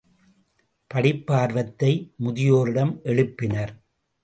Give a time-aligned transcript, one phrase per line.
[0.91, 1.91] படிப்பார்வத்தை
[2.23, 3.73] முதியோரிடம் எழுப்பினர்.